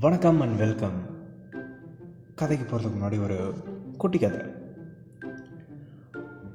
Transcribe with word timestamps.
வணக்கம் 0.00 0.40
and 0.40 0.58
welcome 0.58 1.06
கதைக்கு 2.34 2.64
போகிறதுக்கு 2.66 3.02
முன்னாடி 3.02 3.22
ஒரு 3.22 3.54
குட்டி 3.98 4.18
கதை. 4.18 4.40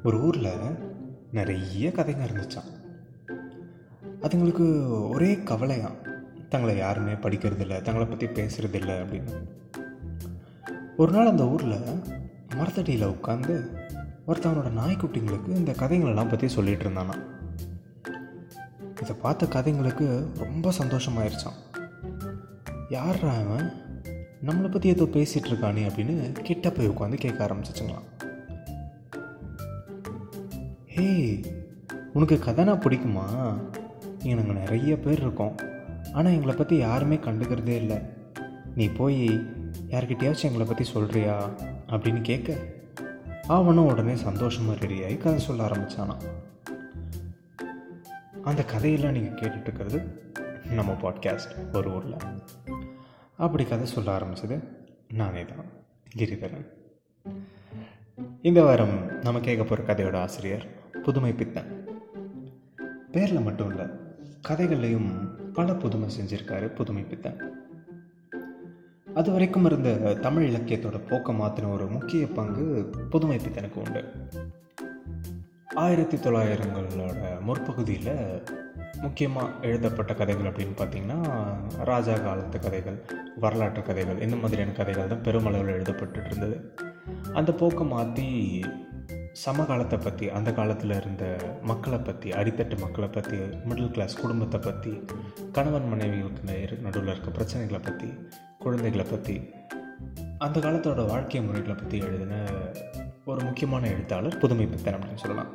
ஒரு 0.03 0.21
ஊரில் 0.21 0.77
நிறைய 1.31 1.89
கதைங்க 1.89 2.27
இருந்துச்சான் 2.29 2.69
அதுங்களுக்கு 4.21 4.87
ஒரே 5.09 5.35
கவலையாம் 5.35 6.27
தங்களை 6.49 6.77
யாருமே 6.77 7.11
படிக்கிறதில்ல 7.11 7.81
தங்களை 7.81 8.05
பற்றி 8.05 8.27
பேசுகிறதில்ல 8.27 9.05
அப்படின்னு. 9.05 9.47
ஒரு 10.97 11.11
நாள் 11.11 11.27
அந்த 11.27 11.47
ஊரில் 11.47 11.99
மரத்தடியில் 12.55 13.07
உட்காந்து 13.07 13.77
ஒருத்தவனோட 14.27 14.71
நாய்க்குட்டிங்களுக்கு 14.71 15.47
இந்த 15.47 15.71
கதைங்களெல்லாம் 15.71 16.29
பற்றி 16.29 16.55
சொல்லிகிட்டு 16.55 16.89
இருந்தானா 16.89 17.31
இதை 19.01 19.15
பார்த்த 19.21 19.45
கதைங்களுக்கு 19.45 20.27
ரொம்ப 20.37 20.71
சந்தோஷமாயிருச்சான் 20.77 21.72
யார்ரா 22.93 23.33
அவன்? 23.43 23.67
நம்மளை 24.47 24.69
பற்றி 24.71 24.87
ஏதோ 24.89 25.05
பேசிகிட்டு 25.13 25.49
இருக்கானே 25.51 25.83
அப்படின்னு 25.89 26.15
கிட்ட 26.41 26.69
போய் 26.71 26.89
உட்காந்து 26.89 27.17
கேட்க 27.23 27.39
ஆரம்பிச்சிச்சுங்களாம். 27.45 28.07
ஹே 30.85 31.05
உனக்கு 32.13 32.35
கதைனா 32.45 32.73
பிடிக்குமா? 32.85 33.25
இங்கே 34.21 34.35
நாங்கள் 34.39 34.59
நிறைய 34.61 34.97
பேர் 35.05 35.21
இருக்கோம். 35.21 35.55
ஆனால் 36.13 36.33
எங்களை 36.33 36.55
பற்றி 36.55 36.77
யாருமே 36.77 37.15
கண்டுக்கிறதே 37.15 37.75
இல்லை. 37.83 37.99
நீ 38.75 38.87
போய் 38.99 39.21
யார்கிட்டயாச்சும் 39.93 40.49
எங்களை 40.49 40.67
பற்றி 40.67 40.85
சொல்கிறியா 40.93 41.37
அப்படின்னு 41.87 42.21
கேட்க 42.21 42.57
அவனும் 43.47 43.89
உடனே 43.91 44.15
சந்தோஷமாக 44.15 44.85
ரெடியாகி 44.85 45.17
கதை 45.17 45.39
சொல்ல 45.39 45.67
ஆரம்பித்தானா 45.67 46.17
அந்த 48.43 48.61
கதையெல்லாம் 48.73 49.15
நீங்கள் 49.17 49.39
கேட்டுட்ருக்கிறது 49.41 49.99
நம்ம 50.77 50.91
பாட்காஸ்ட் 51.01 51.53
ஒரு 51.73 51.89
ஊரில். 51.95 52.17
அப்படி 53.37 53.63
கதை 53.65 53.85
சொல்ல 53.85 54.11
ஆரம்பித்தது 54.11 54.63
நானே 55.13 55.45
தான் 55.45 55.65
கிரிதரன் 56.15 56.67
இந்த 58.41 58.63
வாரம் 58.63 59.19
நம்ம 59.21 59.39
கேட்க 59.39 59.63
போகிற 59.63 59.93
கதையோட 59.93 60.15
ஆசிரியர் 60.15 60.65
புதுமை 61.01 61.33
பித்தன். 61.33 61.85
பேரில் 63.11 63.39
மட்டும் 63.39 63.69
இல்லை 63.69 63.85
கதைகள்லையும் 64.47 65.09
பல 65.53 65.73
புதுமை 65.73 66.09
செஞ்சுருக்காரு 66.19 66.67
புதுமை 66.67 67.03
பித்தன். 67.03 67.39
அது 69.13 69.31
வரைக்கும் 69.31 69.65
இருந்த 69.65 70.13
தமிழ் 70.13 70.53
இலக்கியத்தோட 70.53 71.07
போக்க 71.07 71.33
மாற்றின 71.33 71.71
ஒரு 71.71 71.87
முக்கிய 71.87 72.27
பங்கு 72.27 72.91
புதுமை 73.09 73.37
பித்தனுக்கு 73.37 73.75
உண்டு. 73.75 74.03
ஆயிரத்தி 75.73 76.17
தொள்ளாயிரங்களோட 76.17 77.41
முற்பகுதியில் 77.41 78.43
முக்கியமாக 79.03 79.53
எழுதப்பட்ட 79.61 80.13
கதைகள் 80.13 80.49
அப்படின்னு 80.49 80.75
பார்த்திங்கன்னா 80.79 81.19
ராஜா 81.83 82.15
காலத்து 82.17 82.59
கதைகள் 82.59 82.97
வரலாற்று 83.35 83.81
கதைகள் 83.81 84.21
இந்த 84.21 84.35
மாதிரியான 84.35 84.71
கதைகள் 84.71 85.07
தான் 85.07 85.25
பெருமளவில் 85.27 85.75
எழுதப்பட்டு 85.75 86.25
இருந்தது. 86.25 86.57
அந்த 87.33 87.51
போக்கை 87.51 87.85
மாற்றி 87.87 88.27
சமகாலத்தை 89.45 89.97
பற்றி 89.97 90.29
அந்த 90.29 90.53
காலத்தில் 90.53 90.91
இருந்த 90.91 91.37
மக்களை 91.61 91.97
பற்றி 91.99 92.29
அடித்தட்டு 92.31 92.75
மக்களை 92.79 93.07
பற்றி 93.07 93.37
மிடில் 93.69 93.91
கிளாஸ் 93.91 94.21
குடும்பத்தை 94.21 94.59
பற்றி 94.59 94.93
கணவன் 95.51 95.89
மனைவிகளுக்கு 95.93 96.79
நடுவில் 96.81 97.11
இருக்க 97.13 97.31
பிரச்சனைகளை 97.31 97.79
பற்றி 97.79 98.09
குழந்தைகளை 98.59 99.05
பற்றி 99.11 99.35
அந்த 100.37 100.59
காலத்தோட 100.59 101.01
வாழ்க்கை 101.07 101.41
முறைகளை 101.41 101.75
பற்றி 101.75 101.97
எழுதின 101.99 102.35
ஒரு 103.25 103.41
முக்கியமான 103.43 103.87
எழுத்தாளர் 103.87 104.37
புதுமை 104.37 104.65
பித்தன் 104.65 104.95
அப்படின்னு 104.95 105.23
சொல்லலாம். 105.23 105.51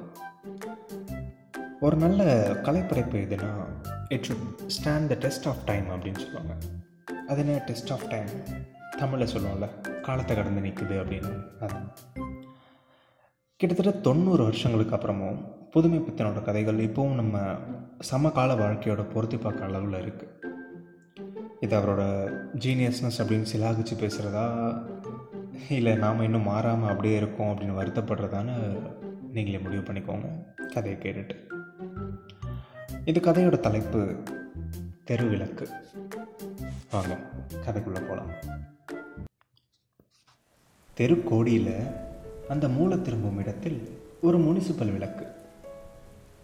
ஒரு 1.81 1.97
நல்ல 1.97 2.53
கலைப்படைப்பு 2.62 3.17
எதுனா 3.17 3.67
it 4.09 4.27
should 4.27 4.67
stand 4.67 5.07
the 5.07 5.15
test 5.15 5.48
of 5.48 5.65
time 5.65 5.89
அப்படின்னு 5.89 6.19
சொல்லுவாங்க. 6.19 6.55
அது 7.29 7.47
என்ன 7.47 7.59
டெஸ்ட் 7.59 7.93
ஆஃப் 7.93 8.09
டைம் 8.09 8.27
தமிழில் 8.98 9.37
சொல்லுவோம்ல 9.37 10.01
காலத்தை 10.01 10.37
கடந்து 10.37 10.69
நிற்குது 10.69 10.97
அப்படின்னு. 11.05 11.43
அது. 11.61 11.75
கிட்டத்தட்ட 13.56 13.99
தொண்ணூறு 13.99 14.44
வருஷங்களுக்கு 14.44 14.97
அப்புறமும் 14.97 15.44
புதுமை 15.71 15.99
பித்தனோட 15.99 16.43
கதைகள் 16.43 16.77
இப்போவும் 16.77 17.15
நம்ம 17.15 17.55
சமகால 17.99 18.55
வாழ்க்கையோட 18.55 19.10
பொருத்தி 19.10 19.37
பார்க்குற 19.37 19.62
அளவில் 19.62 20.00
இருக்குது 20.00 20.28
இது 21.60 21.78
அவரோட 21.78 22.33
ஜீனியஸ்னஸ் 22.59 23.19
அப்படின்னு 23.19 23.47
சிலாகிச்சு 23.56 23.97
பேசுகிறதா 23.99 24.75
இல்லை 25.69 25.95
நாம் 25.95 26.22
இன்னும் 26.22 26.43
மாறாமல் 26.43 26.89
அப்படியே 26.89 27.16
இருக்கோம் 27.16 27.47
அப்படின்னு 27.47 27.83
வருத்தப்படுறதான்னு 27.83 28.83
நீங்களே 29.33 29.59
முடிவு 29.59 29.83
பண்ணிக்கோங்க. 29.83 30.45
கதையை 30.72 31.00
கேட்டுட்டு. 31.00 31.58
இது 33.09 33.21
கதையோட 33.21 33.57
தலைப்பு 33.65 34.01
தெருவிளக்கு. 35.09 35.67
வாங்க 36.91 37.15
கதைக்குள்ளே 37.67 38.01
போகலாம் 38.09 38.33
தெருக்கோடியில் 40.97 41.73
அந்த 42.49 42.69
மூல 42.69 42.99
திரும்பும் 43.07 43.39
இடத்தில் 43.39 43.79
ஒரு 44.21 44.39
முனிசிபல் 44.39 44.93
விளக்கு. 44.93 45.27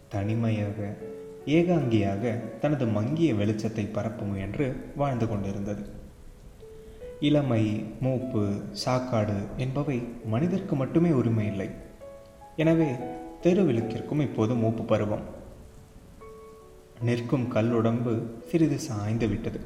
தனிமையாக 0.09 0.89
ஏகாங்கியாக 1.57 2.33
தனது 2.59 2.87
மங்கிய 2.97 3.33
வெளிச்சத்தை 3.33 3.85
பரப்ப 3.91 4.25
முயன்று 4.31 4.67
வாழ்ந்து 4.95 5.27
கொண்டிருந்தது. 5.27 5.85
இளமை 7.19 7.63
மூப்பு 7.99 8.43
சாக்காடு 8.85 9.37
என்பவை 9.57 9.99
மனிதர்க்கு 10.25 10.75
மட்டுமே 10.75 11.13
உரிமை 11.21 11.47
இல்லை. 11.53 11.69
எனவே 12.55 12.91
தெருவிளக்கிற்கும் 13.43 14.27
இப்போது 14.29 14.53
மூப்பு 14.55 14.83
பருவம். 14.83 15.34
நிற்கும் 17.01 17.51
கல்லுடம்பு 17.53 18.21
சிறிது 18.49 18.79
சாய்ந்து 18.79 19.27
விட்டது. 19.27 19.59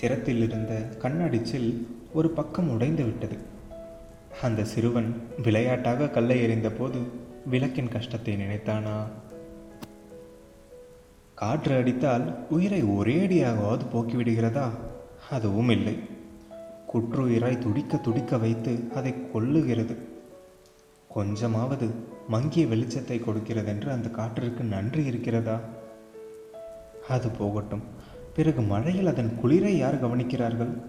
சிரத்தில் 0.00 0.42
இருந்த 0.42 0.88
கண்ணாடிச்சில் 1.02 1.86
ஒரு 2.12 2.30
பக்கம் 2.30 2.70
உடைந்து 2.70 3.04
விட்டது. 3.04 3.36
அந்த 4.42 4.64
சிறுவன் 4.64 5.22
விளையாட்டாக 5.42 6.08
கல்லை 6.08 6.42
எறிந்த 6.42 6.70
போது 6.70 6.98
விளக்கின் 7.46 7.88
கஷ்டத்தை 7.88 8.34
நினைத்தானா? 8.34 9.04
காற்று 11.34 11.76
அடித்தால் 11.76 12.46
உயிரை 12.48 12.82
ஒரேடியாகவாவது 12.82 13.80
போக்கிவிடுகிறதா? 13.92 14.70
அதுவும் 15.30 15.68
இல்லை. 15.68 15.98
குற்றுயிராய் 16.92 17.58
துடிக்க 17.58 17.96
துடிக்க 17.96 18.38
வைத்து 18.38 18.78
அதை 18.94 19.14
கொல்லுகிறது. 19.34 19.96
கொஞ்சமாவது 21.08 21.90
மங்கிய 22.28 22.66
வெளிச்சத்தை 22.66 23.20
கொடுக்கிறதென்று 23.20 23.88
அந்த 23.88 24.08
காற்றிற்கு 24.08 24.60
நன்றி 24.60 25.04
இருக்கிறதா? 25.04 25.60
அது 27.08 27.30
போகட்டும். 27.30 27.82
பிறகு 28.34 28.60
மழையில் 28.60 29.06
அதன் 29.06 29.38
குளிரை 29.42 29.76
யார் 29.76 30.04
கவனிக்கிறார்கள்? 30.04 30.82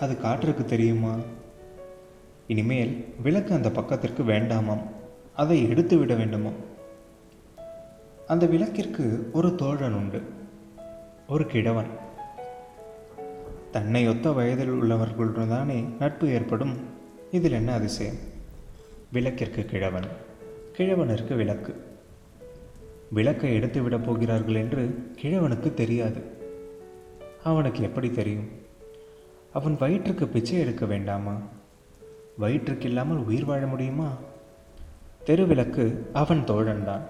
அது 0.00 0.20
காற்றுக்கு 0.20 0.64
தெரியுமா? 0.64 1.14
இனிமேல் 2.46 3.14
விளக்கு 3.22 3.54
அந்த 3.54 3.70
பக்கத்திற்கு 3.70 4.22
வேண்டாமாம். 4.22 4.82
அதை 5.36 5.68
எடுத்து 5.68 5.96
விட 5.96 6.14
வேண்டுமா? 6.14 6.50
அந்த 8.26 8.46
விளக்கிற்கு 8.46 9.30
ஒரு 9.32 9.54
தோழன் 9.54 9.92
உண்டு. 9.92 10.22
ஒரு 11.28 11.46
கிழவன். 11.46 11.86
தன்னை 13.70 14.08
ஒத்த 14.08 14.32
வயதில் 14.32 14.70
உள்ளவர்களுடன் 14.70 15.48
தானே 15.48 15.84
நட்பு 15.98 16.28
ஏற்படும். 16.28 16.76
இதில் 17.30 17.52
என்ன 17.52 17.72
அதிசயம்? 17.72 18.14
விளக்கிற்கு 19.12 19.64
கிழவன். 19.64 20.04
கிழவனிற்கு 20.76 21.36
விளக்கு. 21.36 21.95
விளக்கை 23.10 23.54
எடுத்து 23.54 23.82
விடப் 23.82 24.04
போகிறார்கள் 24.06 24.54
என்று 24.54 25.12
கிழவனுக்கு 25.22 25.74
தெரியாது. 25.74 26.22
அவனுக்கு 27.44 27.82
எப்படி 27.82 28.10
தெரியும்? 28.10 28.48
அவன் 29.52 29.76
வயிற்றுக்கு 29.78 30.28
பிச்சை 30.28 30.58
எடுக்க 30.58 30.86
வேண்டாமா? 30.86 31.38
வயிற்றுக்கு 32.38 32.88
இல்லாமல் 32.88 33.16
உயிர் 33.16 33.44
வாழ 33.44 33.66
முடியுமா? 33.66 34.12
தெருவிளக்கு 35.26 36.12
அவன் 36.12 36.44
தோழன்தான் 36.44 37.00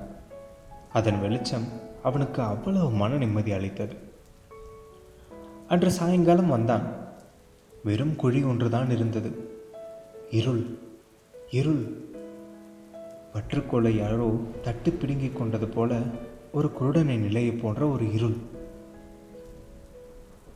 அதன் 0.93 1.21
வெளிச்சம் 1.21 1.69
அவனுக்கு 2.03 2.43
அவ்வளவு 2.43 2.91
மன 2.91 3.17
நிம்மதி 3.17 3.53
அளித்தது. 3.53 3.97
அன்று 5.69 5.91
சாயங்காலம் 5.91 6.49
வந்தான். 6.49 7.07
வெறும் 7.85 8.17
குழி 8.17 8.43
ஒன்றுதான் 8.43 8.91
இருந்தது. 8.91 9.61
இருள் 10.31 10.79
இருள். 11.51 12.06
பற்றுக்கோளை 13.37 13.91
யாரோ 13.99 14.41
தட்டு 14.63 14.93
பிடுங்கிக் 14.93 15.37
கொண்டது 15.37 15.67
போல 15.69 15.99
ஒரு 16.53 16.71
குருடனை 16.81 17.17
நிலையை 17.19 17.53
போன்ற 17.53 17.89
ஒரு 17.89 18.13
இருள். 18.13 18.37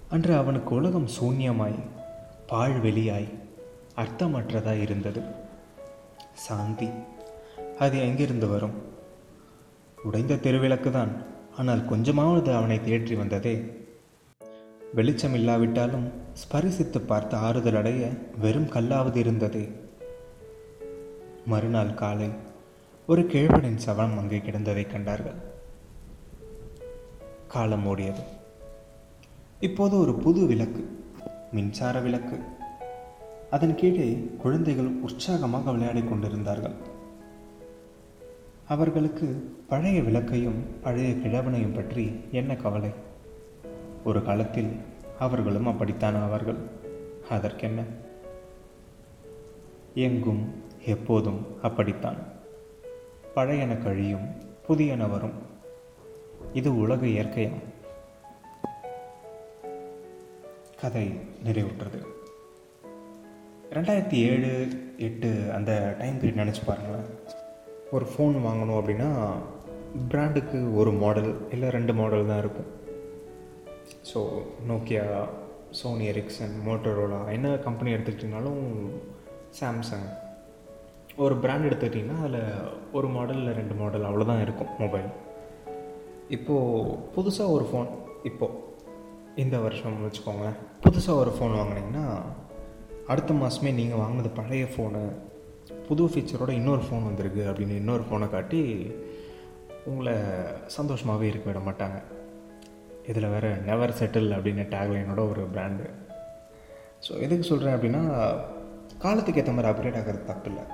அன்று 0.09 0.35
அவனுக்கு 0.35 0.75
உலகம் 0.75 1.09
சூன்யமாய் 1.21 1.77
பாழ்வெளியாய் 2.49 3.29
அர்த்தமற்றதாய் 3.97 4.81
இருந்தது. 4.81 5.23
சாந்தி 6.32 6.88
அது 7.79 7.99
எங்கிருந்து 8.00 8.49
வரும்? 8.49 8.77
உடைந்த 10.05 10.35
தெருவிளக்கு 10.35 10.91
தான் 10.91 11.12
ஆனால் 11.56 11.85
கொஞ்சமாவது 11.85 12.55
அவனை 12.55 12.79
தேற்றி 12.79 13.17
வந்ததே. 13.17 13.65
வெளிச்சம் 14.94 15.35
இல்லாவிட்டாலும் 15.35 16.12
ஸ்பரிசித்து 16.43 17.00
பார்த்து 17.00 17.37
ஆறுதல் 17.37 17.75
அடைய 17.75 18.09
வெறும் 18.38 18.71
கல்லாவது 18.71 19.17
இருந்ததே. 19.17 19.69
மறுநாள் 21.47 21.94
காலை 21.94 22.31
ஒரு 23.11 23.23
கிழவனின் 23.23 23.79
சவனம் 23.87 24.19
அங்கே 24.19 24.39
கிடந்ததை 24.39 24.87
கண்டார்கள். 24.87 25.33
காலம் 27.49 27.87
ஓடியது. 27.87 28.23
இப்போது 29.61 29.99
ஒரு 29.99 30.15
புது 30.15 30.47
விளக்கு 30.47 31.09
மின்சார 31.53 32.01
விளக்கு. 32.01 32.41
அதன் 33.51 33.75
கீழே 33.75 34.31
குழந்தைகள் 34.39 34.87
உற்சாகமாக 34.87 35.71
விளையாடிக் 35.71 36.09
கொண்டிருந்தார்கள். 36.09 36.73
அவர்களுக்கு 38.69 39.57
பழைய 39.69 40.01
விளக்கையும் 40.01 40.81
பழைய 40.83 41.09
கிழவனையும் 41.09 41.75
பற்றி 41.75 42.21
என்ன 42.33 42.57
கவலை? 42.57 42.91
ஒரு 44.05 44.25
காலத்தில் 44.25 44.77
அவர்களும் 45.19 45.67
அப்படித்தான் 45.67 46.15
ஆவார்கள். 46.15 46.59
அதற்கென்ன? 47.29 47.83
எங்கும் 49.95 50.62
எப்போதும் 50.87 51.47
அப்படித்தான். 51.62 52.39
பழையன 53.35 53.73
கழியும் 53.77 54.27
புதியன 54.69 55.09
வரும் 55.11 55.37
இது 56.53 56.71
உலக 56.77 57.06
இயற்கையாம். 57.06 57.61
கதை 60.81 61.05
நிறைவுற்றது. 61.44 61.99
ரெண்டாயிரத்தி 63.75 64.19
ஏழு 64.31 64.50
எட்டு 64.97 65.53
அந்த 65.55 65.97
டைம் 65.99 66.19
பீரியட் 66.21 66.41
நினச்சி 66.43 66.62
பாருங்களேன். 66.67 67.09
ஒரு 67.91 68.06
ஃபோன் 68.12 68.37
வாங்கணும் 68.47 68.79
அப்படின்னா 68.81 69.11
பிராண்டுக்கு 70.09 70.76
ஒரு 70.76 70.93
மாடல் 70.93 71.50
இல்லை 71.50 71.69
ரெண்டு 71.69 71.94
மாடல் 71.94 72.26
தான் 72.26 72.38
இருக்கும். 72.38 72.71
So 74.15 74.21
Nokia 74.69 75.05
Sony 75.71 76.06
Ericsson 76.12 76.56
Motorola 76.67 77.21
என்ன 77.33 77.49
கம்பெனி 77.56 77.94
எடுத்துக்கிட்டிங்கனாலும் 77.94 78.65
சாம்சங் 79.61 80.09
ஒரு 81.17 81.37
பிராண்ட் 81.37 81.73
எடுத்துக்கிட்டிங்கன்னா 81.73 82.21
அதில் 82.21 82.43
ஒரு 82.93 83.09
மாடல் 83.09 83.37
இல்லை 83.37 83.53
ரெண்டு 83.53 83.75
மாடல் 83.75 84.03
அவ்வளோதான் 84.03 84.41
இருக்கும் 84.41 84.69
மொபைல் 84.79 85.09
இப்போது 86.29 86.97
புதுசாக 87.17 87.51
ஒரு 87.51 87.69
ஃபோன் 87.73 87.89
இப்போது 88.23 88.69
இந்த 89.35 89.59
வருஷம் 89.59 90.11
வச்சுக்கோங்களேன். 90.11 90.57
புதுசாக 90.85 91.17
ஒரு 91.17 91.31
ஃபோன் 91.31 91.59
வாங்கினீங்கன்னா 91.59 92.23
அடுத்த 93.07 93.35
மாதமே 93.35 93.73
நீங்கள் 93.73 93.99
வாங்கினது 93.99 94.29
பழைய 94.29 94.67
ஃபோனு 94.77 95.12
புது 95.89 96.05
ஃபீச்சரோட 96.05 96.51
இன்னொரு 96.51 96.83
ஃபோன் 96.83 97.05
வந்திருக்கு 97.05 97.43
அப்படின்னு 97.43 97.77
இன்னொரு 97.77 98.05
ஃபோனை 98.11 98.31
காட்டி 98.31 98.93
உங்களை 99.85 100.15
சந்தோஷமாகவே 100.67 101.23
இருக்க 101.23 101.53
விட 101.53 101.71
மாட்டாங்க. 101.71 102.03
இதில் 103.07 103.29
வேறு 103.29 103.57
நெவர் 103.57 103.91
செட்டில் 103.91 104.37
அப்படின்னு 104.37 104.65
டேக்லைனோட 104.71 105.31
ஒரு 105.31 105.49
பிராண்டு 105.55 105.91
ஸோ 107.09 107.21
எதுக்கு 107.21 107.43
சொல்கிறேன் 107.43 107.75
அப்படின்னா 107.75 108.03
காலத்துக்கு 108.99 109.41
ஏற்ற 109.41 109.53
மாதிரி 109.53 109.73
அப்கிரேட் 109.73 109.97
ஆகிறது 109.97 110.25
தப்பு 110.25 110.51
இல்லை 110.51 110.65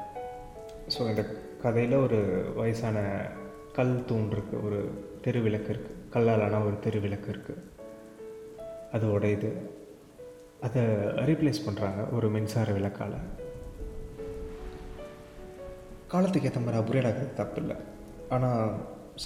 ஸோ 0.94 1.00
இந்த 1.12 1.22
கதையில் 1.62 2.02
ஒரு 2.04 2.18
வயசான 2.58 2.98
கல் 3.78 3.96
தூண் 4.08 4.28
இருக்குது 4.34 4.62
ஒரு 4.66 4.78
தெருவிளக்கு 5.24 5.70
இருக்குது 5.74 5.96
கல்லாலான 6.14 6.60
ஒரு 6.66 6.76
தெருவிளக்கு 6.84 7.28
இருக்குது 7.34 7.64
அது 8.96 9.06
உடையுது. 9.16 9.50
அதை 10.66 10.82
ரீப்ளேஸ் 11.28 11.64
பண்ணுறாங்க 11.66 12.02
ஒரு 12.16 12.26
மின்சார 12.34 12.68
விளக்கால். 12.76 13.18
காலத்துக்கு 16.12 16.48
ஏற்ற 16.48 16.60
மாதிரி 16.60 16.80
அப்கிரேட் 16.80 17.08
ஆகிறது 17.10 17.38
தப்பு 17.40 17.60
இல்லை 17.62 17.76
ஆனால் 18.34 18.72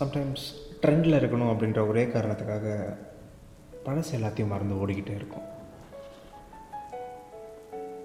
சம்டைம்ஸ் 0.00 0.46
ட்ரெண்டில் 0.82 1.18
இருக்கணும் 1.20 1.52
அப்படின்ற 1.52 1.80
ஒரே 1.90 2.04
காரணத்துக்காக 2.14 2.66
பழசு 3.86 4.12
எல்லாத்தையும் 4.18 4.52
மறந்து 4.54 4.80
ஓடிக்கிட்டே 4.82 5.14
இருக்கும். 5.20 5.46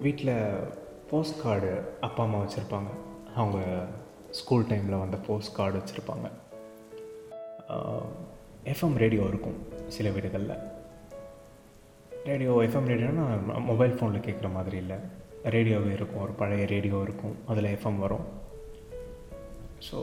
வீட்டில் 0.04 0.34
போஸ்ட் 1.10 1.42
கார்டு 1.42 1.72
அப்பா 2.06 2.22
அம்மா 2.26 2.38
வச்சுருப்பாங்க. 2.42 2.90
அவங்க 3.40 3.58
ஸ்கூல் 4.38 4.68
டைமில் 4.70 5.02
வந்த 5.02 5.16
போஸ்ட் 5.26 5.56
கார்டு 5.56 5.76
வச்சுருப்பாங்க 5.78 6.26
எஃப்எம் 8.72 8.96
ரேடியோ 9.02 9.24
இருக்கும் 9.30 9.58
சில 9.94 10.10
வீடுகளில். 10.16 10.54
ரேடியோ 12.28 12.52
எஃப்எம் 12.66 12.88
ரேடியோனா 12.92 13.24
மொபைல் 13.70 13.96
ஃபோனில் 13.98 14.26
கேட்குற 14.26 14.48
மாதிரி 14.56 14.76
இல்லை. 14.82 14.96
ரேடியோவே 15.54 15.90
இருக்கும் 15.96 16.22
ஒரு 16.22 16.32
பழைய 16.40 16.64
ரேடியோ 16.74 17.00
இருக்கும் 17.06 17.36
அதில் 17.46 17.72
எஃப்எம் 17.76 18.02
வரும். 18.04 18.26
ஸோ 19.88 19.98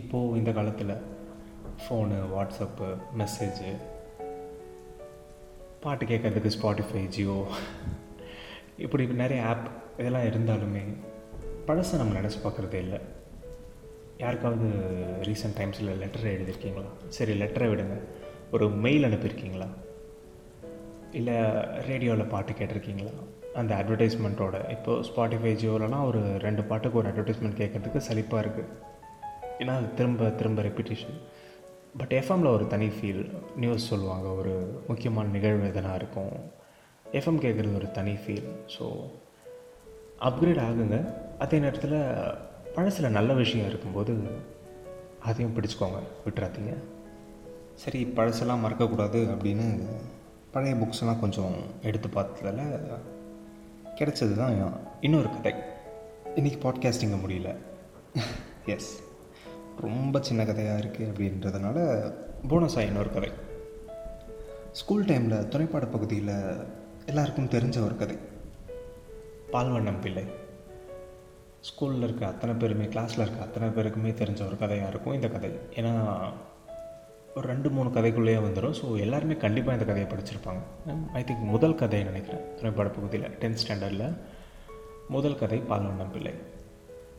இப்போது 0.00 0.36
இந்த 0.38 0.52
காலத்தில் 0.58 0.94
ஃபோனு 1.82 2.18
வாட்ஸ்அப்பு 2.34 2.88
மெசேஜு 3.20 3.70
பாட்டு 5.84 6.04
கேட்குறதுக்கு 6.10 6.56
ஸ்பாட்டிஃபை 6.56 7.02
ஜியோ 7.14 7.38
இப்படி 8.84 9.06
நிறைய 9.22 9.42
ஆப் 9.52 9.66
இதெல்லாம் 9.98 10.28
இருந்தாலுமே 10.30 10.82
பழசை 11.68 11.96
நம்ம 12.00 12.14
நினச்சி 12.20 12.38
பார்க்குறதே 12.44 12.78
இல்லை. 12.84 12.98
யாருக்காவது 14.22 14.66
ரீசெண்ட் 15.28 15.56
டைம்ஸில் 15.58 15.98
லெட்டர் 16.02 16.26
எழுதியிருக்கீங்களா? 16.32 16.90
சரி 17.16 17.32
லெட்டரை 17.40 17.68
விடுங்க. 17.70 17.96
ஒரு 18.54 18.66
மெயில் 18.84 19.06
அனுப்பியிருக்கீங்களா? 19.08 19.68
இல்லை 21.18 21.36
ரேடியோவில் 21.88 22.32
பாட்டு 22.34 22.52
கேட்டிருக்கீங்களா? 22.52 23.14
அந்த 23.60 23.72
அட்வர்டைஸ்மெண்ட்டோட 23.80 24.56
இப்போது 24.70 25.06
ஸ்பாட்டிஃபை 25.08 25.52
ஜியோலலாம் 25.62 26.06
ஒரு 26.10 26.22
ரெண்டு 26.46 26.64
பாட்டுக்கு 26.70 26.98
ஒரு 26.98 27.10
அட்வர்டைஸ்மெண்ட் 27.10 27.58
கேட்குறதுக்கு 27.60 28.00
சலிப்பாக 28.08 28.44
இருக்குது 28.44 28.70
ஏன்னா 29.58 29.74
அது 29.80 29.88
திரும்ப 29.98 30.30
திரும்ப 30.38 30.62
ரெப்பிட்டேஷன் 30.62 31.18
பட் 31.98 32.14
எஃப்எம்மில் 32.20 32.54
ஒரு 32.56 32.64
தனி 32.66 32.88
ஃபீல் 32.94 33.24
நியூஸ் 33.56 33.90
சொல்லுவாங்க. 33.90 34.28
ஒரு 34.28 34.54
முக்கியமான 34.88 35.28
நிகழ்வு 35.28 35.68
எதனா 35.72 35.92
இருக்கும். 35.94 36.32
எஃப்எம் 37.18 37.44
கேட்குறது 37.44 37.78
ஒரு 37.80 37.90
தனி 37.98 38.14
ஃபீல் 38.22 38.48
ஸோ 38.76 38.86
அப்கிரேட் 40.28 40.64
ஆகுங்க. 40.68 40.98
அதே 41.38 41.58
நேரத்தில் 41.58 42.34
பழசில் 42.74 43.10
நல்ல 43.10 43.32
விஷயம் 43.32 43.68
இருக்கும்போது 43.68 44.16
அதையும் 45.20 45.56
பிடிச்சிக்கோங்க 45.56 46.00
விட்டுறாதீங்க. 46.24 46.74
சரி 47.74 48.12
பழசெல்லாம் 48.16 48.64
மறக்கக்கூடாது 48.64 49.20
அப்படின்னு 49.34 49.86
பழைய 50.52 50.74
புக்ஸ்லாம் 50.74 51.20
கொஞ்சம் 51.20 51.54
எடுத்து 51.82 52.08
பார்த்ததில் 52.08 52.98
கிடச்சது 53.94 54.36
தான் 54.36 54.80
இன்னொரு 55.00 55.28
கதை. 55.30 55.54
இன்றைக்கி 56.36 56.58
பாட்காஸ்டிங்க 56.62 57.18
முடியல. 57.24 57.56
எஸ் 58.66 59.02
ரொம்ப 59.80 60.20
சின்ன 60.20 60.44
கதையாக 60.44 60.80
இருக்குது 60.80 61.12
அப்படின்றதுனால 61.12 62.12
போனஸாக 62.48 62.86
இன்னொரு 62.86 63.12
கதை. 63.12 63.30
ஸ்கூல் 64.72 65.04
டைமில் 65.04 65.48
துணைப்பாட 65.48 65.90
பகுதியில் 65.90 66.56
எல்லாருக்கும் 67.06 67.50
தெரிஞ்ச 67.50 67.84
ஒரு 67.84 67.96
கதை. 67.96 68.18
பால்வண்ணம் 69.52 70.00
பிள்ளை. 70.00 70.42
ஸ்கூலில் 71.68 72.06
இருக்க 72.06 72.24
அத்தனை 72.32 72.54
பேருமே 72.62 72.86
கிளாஸில் 72.94 73.22
இருக்க 73.24 73.46
அத்தனை 73.46 73.68
பேருக்குமே 73.76 74.10
தெரிஞ்ச 74.20 74.40
ஒரு 74.48 74.56
கதையாக 74.62 74.90
இருக்கும் 74.92 75.16
இந்த 75.18 75.28
கதை. 75.34 75.50
ஏன்னா 75.78 75.92
ஒரு 77.36 77.46
ரெண்டு 77.52 77.68
மூணு 77.76 77.88
கதைக்குள்ளேயே 77.94 78.40
வந்துடும் 78.46 78.74
ஸோ 78.80 78.86
எல்லாருமே 79.04 79.36
கண்டிப்பாக 79.44 79.76
இந்த 79.76 79.86
கதையை 79.90 80.08
படிச்சிருப்பாங்க. 80.10 80.60
ஐ 81.18 81.22
திங்க் 81.28 81.46
முதல் 81.54 81.78
கதையை 81.82 82.04
நினைக்கிறேன். 82.10 82.44
திரைப்பட 82.58 82.90
பகுதியில் 82.96 83.32
டென்த் 83.40 83.62
ஸ்டாண்டர்டில் 83.62 84.06
முதல் 85.14 85.40
கதை 85.40 85.58
பால்வண்ணம் 85.70 86.12
பிள்ளை. 86.14 86.34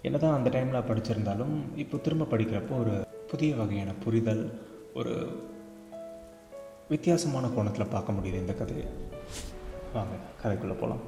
என்ன 0.07 0.17
தான் 0.23 0.37
அந்த 0.37 0.49
டைமில் 0.55 0.87
படிச்சிருந்தாலும் 0.89 1.55
இப்போ 1.83 1.97
திரும்ப 2.05 2.29
படிக்கிறப்போ 2.33 2.75
ஒரு 2.83 2.93
புதிய 3.31 3.51
வகையான 3.61 3.91
புரிதல் 4.05 4.45
ஒரு 4.99 5.13
வித்தியாசமான 6.93 7.45
கோணத்தில் 7.55 7.93
பார்க்க 7.93 8.17
முடியுது 8.17 8.43
இந்த 8.43 8.55
கதையை. 8.61 8.87
வாங்க 9.97 10.15
கதைக்குள்ளே 10.43 10.77
போகலாம் 10.83 11.03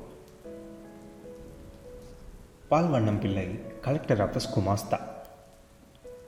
பால்வண்ணம் 2.70 3.20
பிள்ளை 3.20 3.60
கலெக்டர் 3.82 4.20
ஆஃபீஸ் 4.20 4.50
குமாஸ்தா 4.56 5.00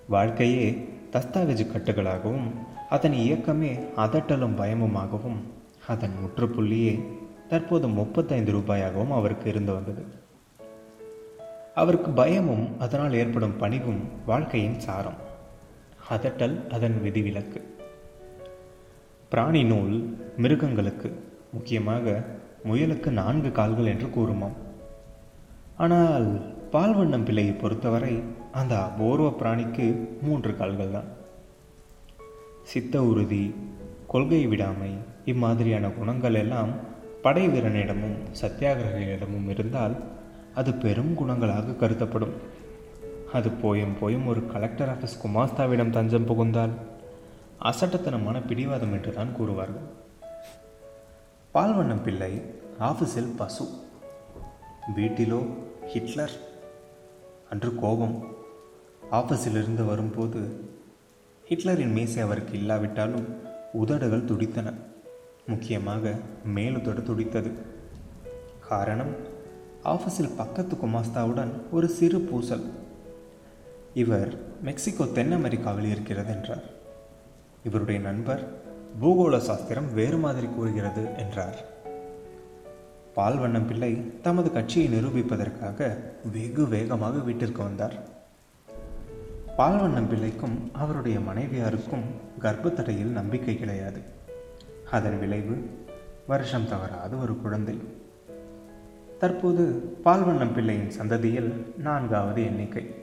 வாழ்க்கையே 0.08 0.90
தஸ்தாவேஜு 1.12 1.66
கட்டுகளாகவும் 1.68 2.52
அதன் 2.90 3.14
இயக்கமே 3.14 3.72
அதட்டலும் 3.98 4.56
பயமுமாகவும் 4.56 5.40
அதன் 5.88 6.14
முற்றுப்புள்ளியே 6.24 7.04
தற்போது 7.50 7.88
முப்பத்தைந்து 7.88 8.54
ரூபாயாகவும் 8.54 9.12
அவருக்கு 9.12 9.50
இருந்து 9.50 9.74
வந்தது. 9.74 10.06
அவருக்கு 11.76 12.12
பயமும் 12.12 12.80
அதனால் 12.80 13.14
ஏற்படும் 13.14 13.58
பணிவும் 13.58 14.02
வாழ்க்கையின் 14.26 14.80
சாரம். 14.80 15.20
அதட்டல் 16.10 16.68
அதன் 16.68 17.02
விதிவிலக்கு. 17.02 17.76
பிராணி 19.30 19.64
நூல் 19.64 20.18
மிருகங்களுக்கு 20.38 21.26
முக்கியமாக 21.54 22.24
முயலுக்கு 22.64 23.10
நான்கு 23.10 23.52
கால்கள் 23.52 23.86
என்று 23.86 24.08
கூறுமாம். 24.08 24.68
ஆனால் 25.84 26.28
பால்வண்ணம் 26.72 27.26
பிள்ளையை 27.26 27.54
பொறுத்தவரை 27.54 28.14
அந்த 28.52 28.74
அபூர்வ 28.84 29.28
பிராணிக்கு 29.40 29.86
மூன்று 30.22 30.52
கால்கள் 30.58 30.92
தான் 30.92 31.10
சித்த 32.64 33.04
உறுதி 33.04 33.56
கொள்கை 34.08 34.48
விடாமை 34.48 34.92
இம்மாதிரியான 35.26 35.90
குணங்கள் 35.90 36.34
எல்லாம் 36.34 36.72
படை 37.22 37.48
வீரனிடமும் 37.48 38.18
சத்தியாகிரகிடமும் 38.42 39.50
இருந்தால் 39.50 39.96
அது 40.56 40.74
பெரும் 40.74 41.14
குணங்களாக 41.14 41.76
கருதப்படும். 41.76 42.36
அது 43.34 43.50
போயும் 43.64 43.96
போயும் 44.00 44.28
ஒரு 44.28 44.42
கலெக்டர் 44.46 44.92
ஆஃபீஸ் 44.94 45.18
குமாஸ்தாவிடம் 45.24 45.96
தஞ்சம் 45.98 46.26
புகுந்தால் 46.26 46.74
அசட்டத்தனமான 47.70 48.38
பிடிவாதம் 48.48 48.94
என்று 48.94 49.14
தான் 49.14 49.36
கூறுவார்கள் 49.40 49.88
பால்வண்ணம் 51.54 52.04
பிள்ளை 52.04 52.32
ஆஃபீஸில் 52.80 53.36
பசு. 53.38 53.66
வீட்டிலோ 54.96 55.40
ஹிட்லர். 55.92 56.34
அன்று 57.50 57.70
கோபம் 57.76 58.16
ஆஃபீஸிலிருந்து 59.12 59.84
வரும்போது 59.86 60.40
ஹிட்லரின் 61.50 61.94
மீசை 61.94 62.24
அவருக்கு 62.24 62.54
இல்லாவிட்டாலும் 62.58 63.28
உதடுகள் 63.74 64.26
துடித்தன. 64.26 64.74
முக்கியமாக 65.48 66.14
மேலுதொடு 66.56 67.04
துடித்தது. 67.04 67.52
காரணம் 68.68 69.14
ஆஃபீஸில் 69.84 70.36
பக்கத்து 70.38 70.76
குமாஸ்தாவுடன் 70.76 71.52
ஒரு 71.72 71.90
சிறு 71.98 72.20
பூசல். 72.20 72.66
இவர் 73.94 74.62
மெக்சிகோ 74.62 75.06
தென் 75.06 75.32
அமெரிக்காவில் 75.32 75.92
இருக்கிறது 75.92 76.32
என்றார் 76.36 76.68
இவருடைய 77.64 78.02
நண்பர் 78.02 78.44
பூகோள 79.02 79.38
சாஸ்திரம் 79.38 79.94
வேறு 79.94 80.18
மாதிரி 80.18 80.48
கூறுகிறது 80.48 81.04
என்றார். 81.18 81.60
பால்வண்ணம் 83.20 83.68
பிள்ளை 83.68 84.22
தமது 84.22 84.52
கட்சியை 84.52 84.88
நிரூபிப்பதற்காக 84.88 85.96
வெகு 86.32 86.68
வேகமாக 86.68 87.18
வீட்டிற்கு 87.18 87.64
வந்தார். 87.64 87.94
பால்வண்ணம் 89.58 90.08
பிள்ளைக்கும் 90.08 90.70
அவருடைய 90.74 91.20
மனைவியாருக்கும் 91.20 92.04
கர்ப்பத்தடையில் 92.42 93.12
நம்பிக்கை 93.12 93.58
கிடையாது. 93.58 94.02
அதன் 94.92 95.20
விளைவு 95.20 95.70
வருஷம் 96.28 96.68
தவறாத 96.68 97.16
ஒரு 97.16 97.38
குழந்தை. 97.38 97.80
தற்போது 99.20 99.94
பால்வண்ணம் 100.06 100.54
பிள்ளையின் 100.54 100.92
சந்ததியில் 101.00 101.52
நான்காவது 101.78 102.44
எண்ணிக்கை. 102.44 102.96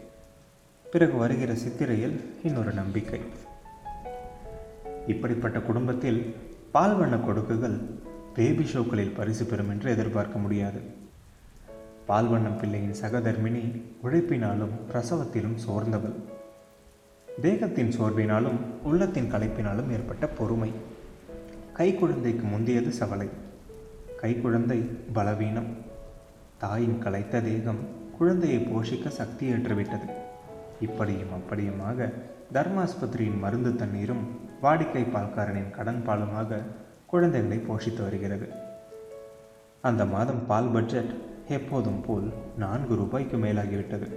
பிறகு 0.92 1.16
வருகிற 1.16 1.54
சித்திரையில் 1.54 2.20
இன்னொரு 2.42 2.72
நம்பிக்கை. 2.72 3.20
இப்படிப்பட்ட 5.06 5.60
குடும்பத்தில் 5.60 6.34
பால்வண்ண 6.74 7.24
கொடுக்குகள் 7.24 8.04
பேபி 8.36 8.64
ஷோக்களில் 8.64 9.14
பரிசு 9.16 9.44
பெறும் 9.44 9.70
என்று 9.70 9.90
எதிர்பார்க்க 9.90 10.38
முடியாது. 10.38 10.80
பால்வண்ணம் 12.08 12.58
பிள்ளையின் 12.58 12.94
சகதர்மினி 13.00 13.82
உழைப்பினாலும் 14.02 14.74
பிரசவத்திலும் 14.92 15.56
சோர்ந்தவள். 15.68 16.12
தேகத்தின் 17.42 17.88
சோர்வினாலும் 17.88 18.58
உள்ளத்தின் 18.82 19.32
களைப்பினாலும் 19.32 19.92
ஏற்பட்ட 19.92 20.26
பொறுமை. 20.26 20.70
கைக்குழந்தைக்கு 21.76 22.42
முந்தியது 22.42 22.92
சவலை. 23.00 23.28
கைக்குழந்தை 24.22 24.84
பலவீனம். 25.12 25.76
தாயின் 26.58 26.98
களைத்த 26.98 27.40
தேகம் 27.40 27.88
குழந்தையை 28.18 28.60
போஷிக்க 28.60 29.10
சக்தியேற்றுவிட்டது. 29.18 30.10
இப்படியும் 30.80 31.34
அப்படியுமாக 31.36 32.12
தர்மாஸ்பத்திரியின் 32.52 33.38
மருந்து 33.38 33.76
தண்ணீரும் 33.76 34.24
வாடிக்கை 34.62 35.06
பால்காரனின் 35.06 35.70
கடன் 35.70 36.02
பாலுமாக 36.06 36.62
குழந்தைகளை 37.16 37.58
போஷித்து 37.58 38.02
வருகிறது. 38.02 38.48
அந்த 39.82 40.04
மாதம் 40.04 40.46
பால் 40.46 40.70
பட்ஜெட் 40.70 41.10
எப்போதும் 41.48 42.00
போல் 42.00 42.32
நான்கு 42.58 42.94
ரூபாய்க்கு 42.94 43.36
மேலாகிவிட்டது. 43.36 44.14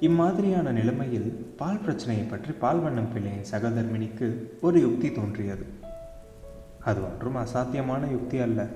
இம்மாதிரியான 0.00 0.70
நிலைமையில் 0.70 1.54
பால் 1.56 1.78
பிரச்சனையை 1.78 2.26
பற்றி 2.26 2.50
பால்வண்ணம் 2.50 3.12
பிள்ளையின் 3.12 3.46
சகதர்மினிக்கு 3.50 4.28
ஒரு 4.60 4.80
யுக்தி 4.80 5.12
தோன்றியது. 5.12 5.66
அது 6.84 7.00
ஒன்றும் 7.04 7.36
அசாத்தியமான 7.36 8.10
யுக்தி 8.10 8.38
அல்ல. 8.38 8.66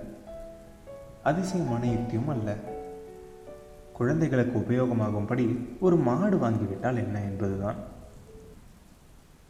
அதிசயமான 1.22 1.86
யுக்தியும் 1.86 2.28
அல்ல. 2.28 2.54
குழந்தைகளுக்கு 3.92 4.58
உபயோகமாகும்படி 4.58 5.58
ஒரு 5.80 5.96
மாடு 5.96 6.36
வாங்கிவிட்டால் 6.36 6.96
என்ன 6.96 7.20
என்பதுதான். 7.20 7.74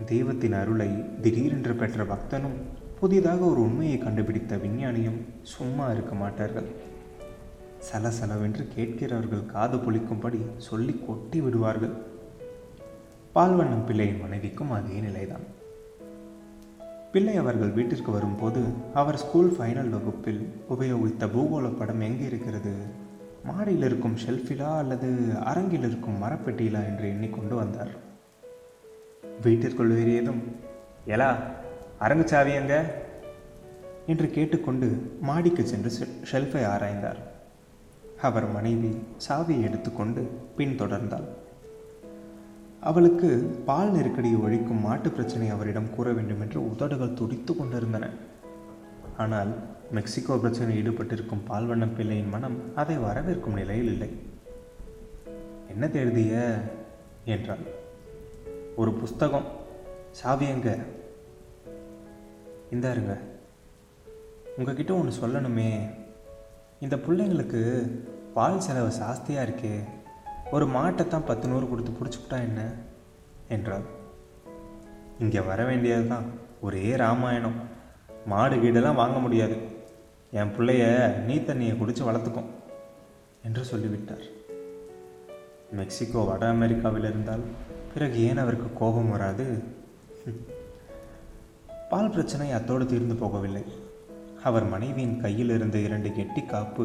தெய்வத்தின் 0.07 0.53
அருளை 0.53 1.21
திடீரென்று 1.21 1.75
பெற்ற 1.75 2.05
பக்தனும் 2.05 2.81
புதிதாக 3.03 3.45
ஒரு 3.45 3.61
உண்மையை 3.61 3.99
கண்டுபிடித்த 3.99 4.57
விஞ்ஞானியும் 4.57 5.21
சும்மா 5.43 5.91
இருக்க 5.91 6.15
மாட்டார்கள். 6.15 6.69
சலசலவென்று 7.87 8.65
கேட்கிறவர்கள் 8.75 9.47
காது 9.47 9.77
பொழிக்கும்படி 9.77 10.41
சொல்லி 10.57 10.95
கொட்டி 11.07 11.41
விடுவார்கள். 11.41 11.95
பால்வண்ணம் 13.35 13.85
பிள்ளையின் 13.87 14.21
மனைவிக்கும் 14.21 14.71
அதே 14.71 14.99
நிலைதான். 15.01 15.47
பிள்ளை 17.13 17.37
அவர்கள் 17.37 17.71
வீட்டிற்கு 17.71 18.13
வரும்போது 18.13 18.63
அவர் 18.95 19.17
ஸ்கூல் 19.17 19.51
ஃபைனல் 19.51 19.91
வகுப்பில் 19.91 20.43
உபயோகித்த 20.71 21.29
பூகோள 21.35 21.73
படம் 21.79 22.01
எங்கே 22.01 22.25
இருக்கிறது? 22.25 22.75
மாடியில் 23.45 23.83
இருக்கும் 23.83 24.17
ஷெல்ஃபிலா 24.27 24.79
அல்லது 24.79 25.11
அரங்கில் 25.45 25.89
இருக்கும் 25.89 26.23
மரப்பெட்டியிலா 26.23 26.83
என்று 26.91 27.09
எண்ணிக்கொண்டு 27.09 27.55
வந்தார். 27.55 27.91
வீட்டிற்குள் 29.43 29.93
ஏறியதும் 30.03 30.43
எலா 31.07 31.31
அரங்கு 32.03 32.29
சாவி 32.29 32.53
எங்க 32.53 32.75
என்று 34.07 34.31
கேட்டுக்கொண்டு 34.31 34.87
மாடிக்கு 35.21 35.67
சென்று 35.67 35.91
ஷெல்ஃபை 36.33 36.63
ஆராய்ந்தார். 36.65 37.21
அவர் 38.21 38.47
மனைவி 38.51 38.91
சாவியை 39.29 39.63
எடுத்துக்கொண்டு 39.63 40.23
பின்தொடர்ந்தாள் 40.57 41.29
அவளுக்கு 42.81 43.29
பால் 43.67 43.93
நெருக்கடியை 43.93 44.41
ஒழிக்கும் 44.41 44.81
மாட்டு 44.81 45.11
பிரச்சனை 45.11 45.49
அவரிடம் 45.49 45.95
கூற 45.95 46.13
வேண்டும் 46.13 46.41
என்று 46.41 46.71
உதடுகள் 46.71 47.15
துடித்து 47.15 47.57
கொண்டிருந்தன. 47.57 48.09
ஆனால் 49.17 49.53
மெக்சிகோ 49.91 50.37
பிரச்சனை 50.37 50.83
ஈடுபட்டிருக்கும் 50.83 51.47
பால்வண்ணம் 51.49 51.95
பிள்ளையின் 51.95 52.29
மனம் 52.29 52.59
அதை 52.75 52.99
வரவேற்கும் 52.99 53.59
நிலையில் 53.61 53.87
இல்லை. 53.87 54.11
என்ன 55.69 55.87
தேடுதிய? 55.87 56.61
என்றாள். 57.25 57.65
ஒரு 58.77 58.93
புஸ்தகம். 58.93 59.47
சாவி 60.11 60.47
இந்தாருங்க 62.73 63.15
உங்ககிட்ட 64.57 64.93
ஒன்று 64.95 65.21
சொல்லணுமே. 65.23 65.71
இந்த 66.81 66.97
பிள்ளைங்களுக்கு 66.97 67.61
பால் 68.35 68.61
செலவு 68.61 68.89
ஜாஸ்தியாக 68.89 69.47
இருக்கே. 69.49 69.75
ஒரு 70.51 70.67
மாட்டை 70.67 71.07
தான் 71.07 71.25
பத்து 71.25 71.49
நூறு 71.49 71.69
கொடுத்து 71.69 71.93
பிடிச்சிக்கிட்டா 71.93 72.39
என்ன? 72.49 72.73
என்றாள். 73.49 73.85
இங்கே 75.19 75.41
வர 75.41 75.65
வேண்டியது 75.65 76.09
தான் 76.09 76.27
ஒரே 76.61 76.97
ராமாயணம். 76.97 77.59
மாடு 78.27 78.57
வீடெல்லாம் 78.57 79.01
வாங்க 79.03 79.19
முடியாது. 79.19 79.57
என் 80.31 80.55
பிள்ளைய 80.57 80.85
நீ 81.25 81.37
தண்ணியை 81.37 81.79
குடித்து 81.79 82.05
வளர்த்துக்கும் 82.11 82.51
என்று 83.43 83.65
சொல்லிவிட்டார். 83.65 84.25
மெக்சிகோ 85.71 86.21
வட 86.21 86.49
அமெரிக்காவில் 86.49 87.05
இருந்தால் 87.05 87.45
பிறகு 87.95 88.19
ஏன் 88.23 88.39
அவருக்கு 88.39 88.69
கோபம் 88.73 89.11
வராது? 89.11 89.47
பால் 91.93 92.11
பிரச்சனை 92.11 92.51
அத்தோடு 92.51 92.87
தீர்ந்து 92.87 93.15
போகவில்லை. 93.15 93.63
அவர் 94.43 94.69
மனைவியின் 94.69 95.21
கையில் 95.21 95.49
இருந்த 95.49 95.79
இரண்டு 95.79 96.13
கெட்டி 96.13 96.43
காப்பு 96.43 96.85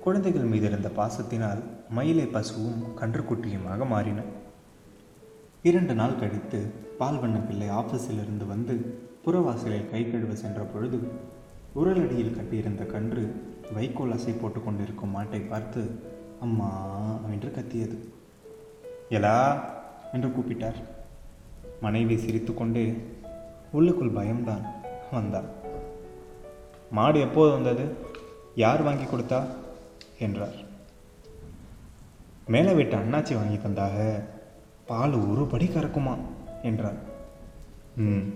குழந்தைகள் 0.00 0.42
மீது 0.42 0.66
இருந்த 0.66 0.90
பாசத்தினால் 0.96 1.60
மயிலை 1.88 2.26
பசுவும் 2.26 2.78
கன்றுக்குட்டியுமாக 3.00 3.86
மாறின. 3.86 4.22
இரண்டு 5.62 5.94
நாள் 5.94 6.18
கழித்து 6.18 6.60
பால்வண்ண 6.98 7.46
பிள்ளை 7.48 7.68
ஆஃபீஸில் 7.68 8.22
இருந்து 8.22 8.46
வந்து 8.46 8.76
புறவாசலில் 9.24 9.90
கை 9.90 10.10
கழுவ 10.10 10.34
சென்ற 10.34 10.62
பொழுது 10.62 11.00
உரலடியில் 11.74 12.36
கட்டியிருந்த 12.36 12.84
கன்று 12.84 13.34
வைக்கோல் 13.74 14.12
அசை 14.12 14.40
போட்டு 14.40 14.62
கொண்டிருக்கும் 14.62 15.16
மாட்டை 15.16 15.48
பார்த்து 15.48 16.00
அம்மா 16.40 16.70
என்று 17.32 17.50
கத்தியது. 17.50 17.98
எலா 19.10 19.60
என்று 20.12 20.28
கூப்பிட்டார். 20.28 20.80
மனைவி 21.80 22.16
சிரித்துக்கொண்டே 22.16 22.96
உள்ளுக்குள் 23.74 24.10
பயம்தான் 24.10 24.72
வந்தாள் 25.12 25.62
மாடு 26.90 27.20
எப்போது 27.20 27.52
வந்தது? 27.52 27.96
யார் 28.54 28.82
வாங்கி 28.82 29.04
கொடுத்தா? 29.04 29.46
என்றார். 30.18 30.54
மேலே 32.46 32.72
வீட்டு 32.72 32.96
அண்ணாச்சி 32.96 33.34
வாங்கி 33.34 33.56
தந்தாக. 33.56 34.24
பால் 34.86 35.12
ஒரு 35.12 35.46
படி 35.46 35.66
கறக்குமா? 35.66 36.18
என்றார். 36.62 36.96
ம் 37.96 38.28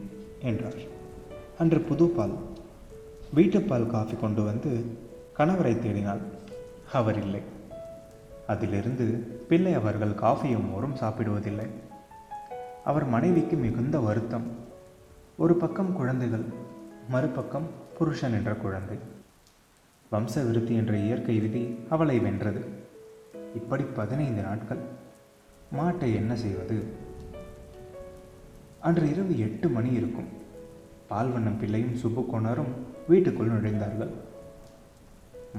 என்றார். 0.42 0.74
அன்று 1.58 1.80
புது 1.80 2.06
பால். 2.06 2.34
வீட்டுப்பால் 3.34 3.86
காஃபி 3.86 4.14
கொண்டு 4.14 4.44
வந்து 4.44 4.98
கணவரை 5.36 5.74
தேடினாள். 5.78 6.20
அவர் 6.92 7.22
இல்லை. 7.22 7.40
அதிலிருந்து 8.46 9.04
பிள்ளை 9.48 9.74
அவர்கள் 9.74 10.14
காஃபியும் 10.14 10.70
மோரும் 10.70 10.96
சாப்பிடுவதில்லை. 10.96 11.68
அவர் 12.84 13.04
மனைவிக்கு 13.04 13.56
மிகுந்த 13.56 14.00
வருத்தம். 14.00 14.67
ஒரு 15.40 15.54
பக்கம் 15.54 15.92
குழந்தைகள் 15.92 16.44
மறுபக்கம் 17.08 17.66
புருஷன் 17.98 18.32
என்ற 18.32 18.54
குழந்தை. 18.54 18.98
வம்ச 20.12 20.46
விருத்தி 20.46 20.74
என்ற 20.74 20.96
இயற்கை 20.96 21.38
விதி 21.38 21.78
அவளை 21.88 22.18
வென்றது. 22.18 22.64
இப்படி 23.54 23.82
பதினைந்து 23.82 24.42
நாட்கள் 24.42 24.78
மாட்டை 25.78 26.14
என்ன 26.14 26.36
செய்வது? 26.36 26.82
அன்று 28.80 29.10
இரவு 29.10 29.38
எட்டு 29.38 29.68
மணி 29.68 29.90
இருக்கும். 29.90 30.28
பால்வண்ணம் 31.10 31.58
பிள்ளையும் 31.58 31.94
சுப்புக்கோணரும் 31.94 32.72
வீட்டுக்குள் 33.08 33.50
நுழைந்தார்கள். 33.50 34.10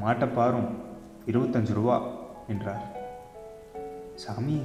மாட்டை 0.06 0.34
பாரும் 0.34 0.78
இருபத்தஞ்சு 1.26 1.74
ரூபா 1.74 2.12
என்றார். 2.48 2.84
சாமி 4.16 4.62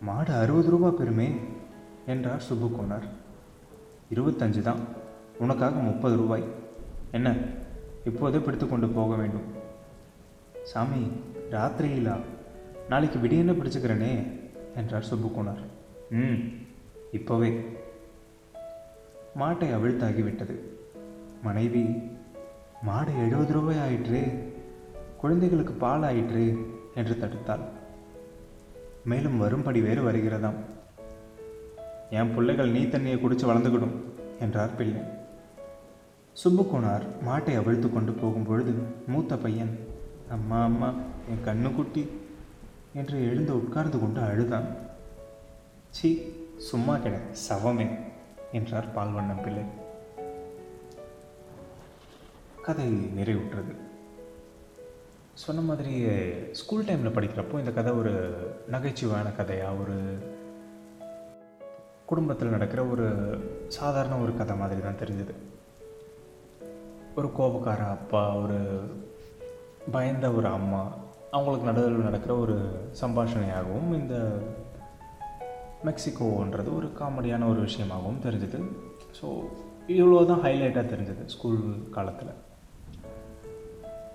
மாடு 0.00 0.32
அறுபது 0.32 0.70
ரூபா 0.70 0.88
பெருமே 0.88 1.36
என்றார் 2.06 2.42
சுப்புக்கோணர் 2.50 3.06
இருபத்தஞ்சு 4.14 4.60
தான். 4.60 4.78
உனக்காக 5.38 5.80
முப்பது 5.80 6.16
ரூபாய். 6.16 6.44
என்ன? 7.10 7.34
இப்போதே 8.04 8.38
பிடித்து 8.38 8.68
கொண்டு 8.68 8.88
போக 8.88 9.14
வேண்டும். 9.14 9.54
சாமி 10.62 11.10
ராத்திரியிலா? 11.50 12.20
நாளைக்கு 12.88 13.18
விடியன்னு 13.18 13.54
பிடிச்சுக்கிறேனே? 13.54 14.40
என்றார் 14.76 15.04
சுப்புக்குனார் 15.10 15.64
ம் 16.10 16.48
இப்போவே. 17.12 17.64
மாட்டை 19.38 19.74
அவிழ்த்தாகிவிட்டது 19.74 20.54
மனைவி 21.42 21.82
மாடு 22.82 23.18
எழுபது 23.18 23.52
ரூபாய் 23.52 23.78
ஆயிற்று. 23.78 24.52
குழந்தைகளுக்கு 25.16 25.72
பால் 25.72 26.02
ஆயிற்று 26.02 26.74
என்று 26.94 27.16
தடுத்தாள். 27.20 27.64
மேலும் 29.04 29.38
வரும்படி 29.38 29.80
வேறு 29.80 30.12
வருகிறதாம். 30.12 30.56
என் 32.10 32.34
பிள்ளைகள் 32.34 32.70
நீ 32.70 32.82
தண்ணியை 32.82 33.20
குடித்து 33.20 33.52
வளர்ந்துக்கிடும் 33.52 33.96
என்றார் 34.40 34.74
பிள்ளை. 34.74 35.00
சுப்புக்குனார் 36.44 37.02
மாட்டை 37.26 37.56
அவிழ்த்து 37.56 37.92
கொண்டு 37.92 38.12
போகும்பொழுது 38.12 38.72
மூத்த 39.06 39.36
பையன் 39.36 39.78
அம்மா 40.30 40.62
அம்மா 40.62 40.94
என் 41.30 41.44
கண்ணு 41.44 41.74
குட்டி 41.74 42.08
என்று 42.94 43.24
எழுந்து 43.26 43.54
உட்கார்ந்து 43.54 43.98
கொண்டு 43.98 44.20
அழுதான். 44.20 44.64
சி 45.90 46.34
சும்மா 46.56 46.96
கிட 46.96 47.18
சவமே 47.48 47.90
என்றார் 48.52 48.94
பால்வண்ணம் 48.94 49.42
பிள்ளை. 49.42 49.62
கதை 52.62 52.92
நிறைவுற்றது. 52.94 53.76
சொன்ன 55.32 55.60
மாதிரி 55.60 56.06
ஸ்கூல் 56.52 56.84
டைமில் 56.84 57.16
படிக்கிறப்போ 57.16 57.58
இந்த 57.58 57.70
கதை 57.70 57.92
ஒரு 57.92 58.12
நகைச்சுவையான 58.70 59.36
கதையாக 59.36 59.74
ஒரு 59.74 60.18
குடும்பத்தில் 62.10 62.52
நடக்கிற 62.54 62.84
ஒரு 62.84 63.06
சாதாரண 63.76 64.16
ஒரு 64.24 64.36
கதை 64.36 64.56
மாதிரி 64.56 64.80
தான் 64.80 65.00
தெரிஞ்சது. 65.00 65.34
ஒரு 67.18 67.28
கோபக்கார 67.38 67.80
அப்பா 67.96 68.36
ஒரு 68.36 68.58
பயந்த 69.94 70.30
ஒரு 70.30 70.46
அம்மா 70.46 70.82
அவங்களுக்கு 71.30 71.68
நடுவில் 71.68 72.06
நடக்கிற 72.08 72.34
ஒரு 72.36 72.56
சம்பாஷணையாகவும் 73.00 73.90
இந்த 74.00 74.16
மெக்சிகோன்றது 75.84 76.70
ஒரு 76.76 76.90
காமெடியான 77.00 77.48
ஒரு 77.48 77.60
விஷயமாகவும் 77.60 78.22
தெரிஞ்சது. 78.26 78.60
ஸோ 79.18 79.26
இவ்வளோ 79.88 80.24
தான் 80.26 80.42
ஹைலைட்டாக 80.42 80.90
தெரிஞ்சது 80.94 81.24
ஸ்கூல் 81.26 81.60
காலத்தில். 81.90 82.34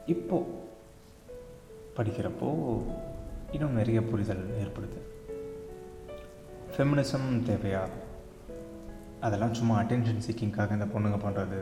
இப்போது 0.05 0.59
படிக்கிறப்போ 1.97 2.49
இன்னும் 3.51 3.79
நிறைய 3.81 4.01
புரிதல் 4.03 4.45
ஏற்படுது. 4.63 4.99
ஃபெமினிசம் 6.75 7.29
தேவையா? 7.47 7.81
அதெல்லாம் 9.19 9.53
சும்மா 9.53 9.81
அட்டென்ஷன் 9.81 10.21
சீக்கிங்காக 10.27 10.71
இந்த 10.71 10.85
பொண்ணுங்க 10.85 11.17
பண்ணுறது 11.23 11.59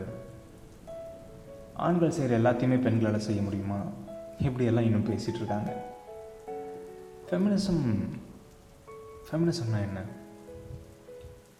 ஆண்கள் 1.74 2.10
செய்கிற 2.10 2.38
எல்லாத்தையுமே 2.38 2.80
பெண்களால் 2.82 3.18
செய்ய 3.18 3.42
முடியுமா? 3.42 3.80
இப்படியெல்லாம் 4.38 4.84
இன்னும் 4.84 5.06
பேசிகிட்டு 5.06 5.40
இருக்காங்க. 5.40 5.70
ஃபெமினிசம் 7.30 7.82
ஃபெமினிசம்னா 9.26 9.80
என்ன? 9.80 10.02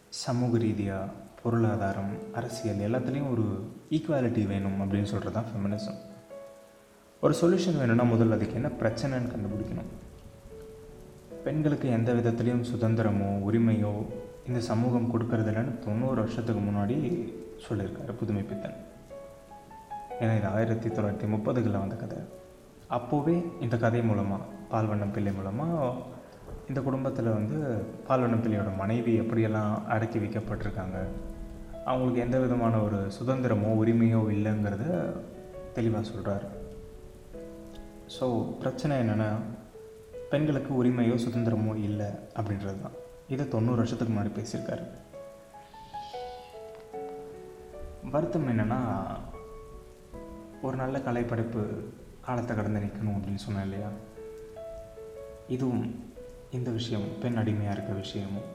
சமூக 0.08 0.58
ரீதியாக 0.58 1.10
பொருளாதாரம் 1.42 2.32
அரசியல் 2.32 2.84
எல்லாத்துலேயும் 2.86 3.30
ஒரு 3.30 3.72
ஈக்குவாலிட்டி 3.90 4.46
வேணும் 4.46 4.78
அப்படின்னு 4.80 5.10
சொல்கிறது 5.12 5.36
தான் 5.36 5.50
ஃபெமினிசம் 5.50 5.98
ஒரு 7.20 7.34
சொல்யூஷன் 7.40 7.78
வேணும்னா 7.78 8.04
முதல்ல 8.04 8.32
அதுக்கு 8.32 8.54
என்ன 8.54 8.68
பிரச்சனைன்னு 8.68 9.32
கண்டுபிடிக்கணும். 9.32 9.90
பெண்களுக்கு 11.44 11.88
எந்த 11.88 12.10
விதத்துலேயும் 12.12 12.66
சுதந்திரமோ 12.70 13.28
உரிமையோ 13.46 13.92
இந்த 14.48 14.60
சமூகம் 14.60 15.10
கொடுக்கறதில்லன்னு 15.12 15.72
தொண்ணூறு 15.84 16.18
வருஷத்துக்கு 16.22 16.62
முன்னாடி 16.62 16.96
சொல்லியிருக்காரு 17.66 18.12
புதுமை 18.20 18.42
பித்தன். 18.42 18.76
ஏன்னா 20.20 20.32
இது 20.36 20.48
ஆயிரத்தி 20.56 20.88
தொள்ளாயிரத்தி 20.88 21.28
முப்பதுகளில் 21.34 21.82
வந்த 21.82 21.96
கதை. 21.96 22.18
அப்போவே 22.96 23.36
இந்த 23.60 23.76
கதை 23.76 24.02
மூலமாக 24.02 24.48
பால்வண்ணம் 24.72 25.12
பிள்ளை 25.12 25.32
மூலமாக 25.32 25.92
இந்த 26.68 26.80
குடும்பத்தில் 26.80 27.36
வந்து 27.38 27.58
பால்வண்ணம் 28.08 28.42
பிள்ளையோட 28.44 28.76
மனைவி 28.76 29.12
எப்படியெல்லாம் 29.22 29.72
அடக்கி 29.94 30.18
வைக்கப்பட்டிருக்காங்க 30.18 30.98
அவங்களுக்கு 31.84 32.24
எந்த 32.26 32.38
விதமான 32.38 32.74
ஒரு 32.82 32.98
சுதந்திரமோ 33.18 33.70
உரிமையோ 33.82 34.20
இல்லைங்கிறத 34.36 34.84
தெளிவாக 35.74 36.04
சொல்கிறார் 36.10 36.46
ஸோ 38.18 38.26
பிரச்சனை 38.58 38.94
என்னென்னா 38.98 39.30
பெண்களுக்கு 40.30 40.84
உரிமையோ 40.84 41.14
சுதந்திரமோ 41.22 41.76
இல்லை 41.76 42.06
அப்படின்றது 42.06 42.80
தான் 42.82 42.96
இதை 43.28 43.48
தொண்ணூறு 43.48 43.76
வருஷத்துக்கு 43.76 44.14
முன்னாடி 44.14 44.30
பேசியிருக்காரு. 44.38 44.84
வருத்தம் 48.10 48.46
என்னென்னா 48.48 48.78
ஒரு 50.62 50.76
நல்ல 50.76 50.98
கலைப்படைப்பு 50.98 51.62
காலத்தை 52.20 52.56
கடந்து 52.56 52.80
நிற்கணும் 52.80 53.16
அப்படின்னு 53.16 53.42
சொன்னேன் 53.44 53.62
இல்லையா? 53.62 53.88
இதுவும் 55.48 56.04
இந்த 56.50 56.70
விஷயம் 56.70 57.18
பெண் 57.20 57.36
அடிமையாக 57.36 57.72
இருக்கிற 57.72 57.98
விஷயமும் 57.98 58.48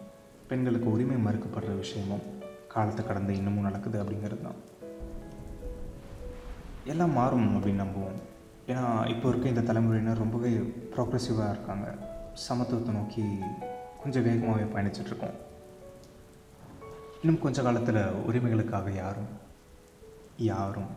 பெண்களுக்கு 0.47 0.91
உரிமை 0.91 1.17
மறுக்கப்படுற 1.25 1.77
விஷயமும் 1.77 2.25
காலத்தை 2.67 3.05
கடந்து 3.05 3.35
இன்னமும் 3.35 3.63
நடக்குது 3.63 4.03
அப்படிங்கிறது 4.03 4.41
தான். 4.41 4.59
எல்லாம் 6.85 7.11
மாறும் 7.11 7.49
அப்படின்னு 7.55 7.83
நம்புவோம். 7.83 8.19
ஏன்னா 8.67 9.09
இப்போ 9.09 9.29
இருக்க 9.29 9.47
இந்த 9.47 9.61
தலைமுறையினர் 9.61 10.17
ரொம்பவே 10.17 10.49
ப்ரோக்ரெசிவாக 10.95 11.49
இருக்காங்க. 11.49 11.95
சமத்துவத்தை 12.49 12.91
நோக்கி 12.91 13.23
கொஞ்சம் 14.01 14.23
வேகமாகவே 14.23 14.63
பயணிச்சிட்ருக்கோம். 14.63 15.35
இன்னும் 17.21 17.41
கொஞ்ச 17.41 17.61
காலத்தில் 17.61 18.01
உரிமைகளுக்காக 18.29 18.95
யாரும் 18.95 19.31
யாரும் 20.37 20.91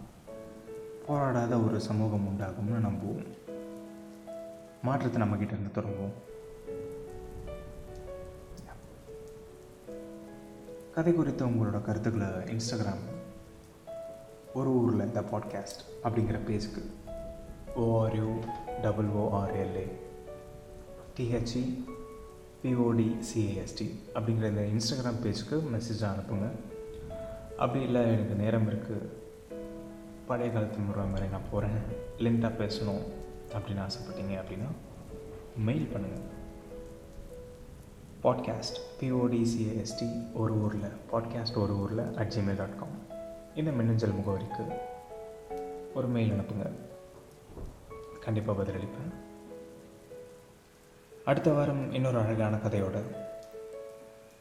போராடாத 1.09 1.65
ஒரு 1.67 1.81
சமூகம் 1.81 2.29
உண்டாகும்னு 2.29 2.87
நம்புவோம். 2.87 3.27
மாற்றத்தை 4.83 5.23
நம்மக்கிட்ட 5.23 5.57
இருந்து 5.57 5.71
தொடங்குவோம். 5.71 6.27
கதை 10.95 11.13
குறித்த 11.13 11.45
உங்களோட 11.45 11.83
கருத்துக்களை 11.83 12.29
இன்ஸ்டாகிராம் 12.29 13.05
ஒரு 14.55 14.71
ஊரில் 14.71 15.07
இந்த 15.07 15.21
பாட்காஸ்ட் 15.21 15.83
அப்படிங்கிற 16.05 16.39
பேஜுக்கு 16.47 16.83
O R U 17.79 18.29
double 18.83 19.09
O R L A 19.23 19.85
T H E 21.17 21.63
P O D 22.63 23.07
C A S T 23.29 23.87
அப்படிங்கிற 24.15 24.47
இந்த 24.49 24.65
இன்ஸ்டாகிராம் 24.73 25.21
பேஜுக்கு 25.25 25.57
மெசேஜ் 25.75 26.03
அனுப்புங்க. 26.11 26.49
அப்படி 27.57 27.85
இல்லை 27.85 28.03
எனக்கு 28.03 28.35
நேரம் 28.35 28.69
இருக்குது 28.71 29.09
பழைய 30.27 30.53
காலத்து 30.53 30.79
முறை 30.79 31.05
மாதிரி 31.05 31.29
நான் 31.29 31.49
போகிறேன் 31.51 31.79
லென்த்தாக 32.19 32.59
பேசணும் 32.63 33.03
அப்படின்னு 33.53 33.85
ஆசைப்பட்டீங்க 33.87 34.35
அப்படின்னா 34.41 34.71
மெயில் 35.57 35.89
பண்ணுங்கள் 35.93 36.27
பாட்காஸ்ட் 38.23 38.79
பிஓடிசிஏஎஸ்டி 39.01 40.33
ஒரு 40.35 40.55
ஊரில் 40.63 40.91
பாட்காஸ்ட் 41.13 41.57
ஒரு 41.57 41.77
ஊரில் 41.79 42.15
அட் 42.15 42.33
ஜிமெயில் 42.35 42.57
டாட் 42.57 42.79
காம் 42.79 42.97
இந்த 43.55 43.71
மின்னஞ்சல் 43.71 44.13
முகவரிக்கு 44.13 44.65
ஒரு 45.95 46.07
மெயில் 46.07 46.33
அனுப்புங்க. 46.33 46.67
கண்டிப்பாக 48.29 48.63
பதிலளிப்பேன். 48.63 49.13
அடுத்த 51.25 51.53
வாரம் 51.53 51.93
இன்னொரு 51.93 52.19
அழகான 52.19 52.57
கதையோடு 52.57 53.03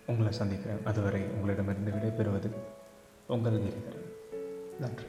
உங்களை 0.07 0.31
சந்திக்கிறேன். 0.31 0.85
அதுவரை 0.85 1.21
உங்களிடமிருந்து 1.21 1.91
விடைபெறுவது 1.91 2.51
உங்கள் 3.27 3.53
கிரிதரன் 3.53 4.13
நன்றி. 4.79 5.05